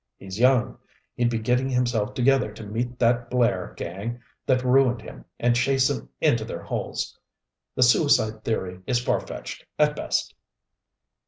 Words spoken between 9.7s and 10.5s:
at best."